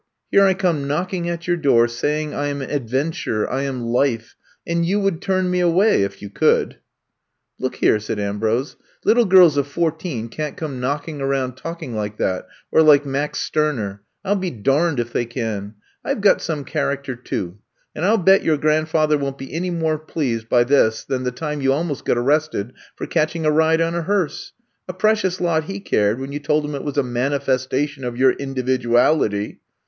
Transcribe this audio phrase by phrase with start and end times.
[0.31, 4.35] Here I come knockmg at your door^ saying I am Adventure— ^I am Life—
[4.67, 6.69] and you would turn me away— ^if you could.
[6.73, 6.73] '^
[7.59, 12.47] Look here, '* said Ambrose, little girls of fourteen can't come knocking around talking like that—
[12.71, 13.99] or like Max Stimer.
[14.25, 15.75] I '11 be darned if they can!
[16.03, 17.59] I 've got some character, too;
[17.93, 21.25] and I '11 bet your grand father won't be any more pleased by this than
[21.25, 24.53] the time you almost got arrested for catching a ride on a hearse.
[24.87, 28.17] A precious lot he cared when you told him it was a mani festation of
[28.17, 29.59] your individuality